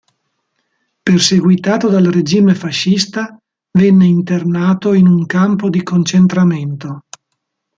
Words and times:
Perseguitato 1.03 1.87
dal 1.87 2.05
regime 2.05 2.55
fascista 2.55 3.39
venne 3.71 4.07
internato 4.07 4.93
in 4.93 5.05
un 5.05 5.27
campo 5.27 5.69
di 5.69 5.83
concentramento. 5.83 7.03